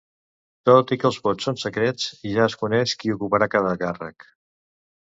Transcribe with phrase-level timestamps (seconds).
[0.69, 4.31] Tot i que els vots són secrets, ja es coneix qui ocuparà cada càrrec.